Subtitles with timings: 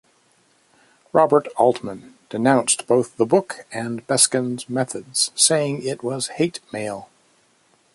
[1.13, 7.07] Robert Altman denounced both the book and Biskind's methods, saying It was hate mail.